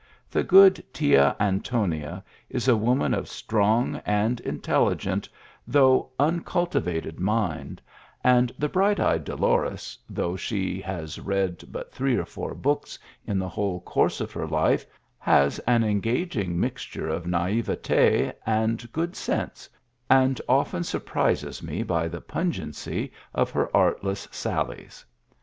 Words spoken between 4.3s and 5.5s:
intelligent,